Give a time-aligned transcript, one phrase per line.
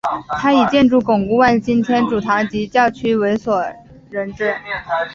[0.29, 3.29] 他以建设巩固万金天主堂及其教区为
[4.09, 4.55] 人所知。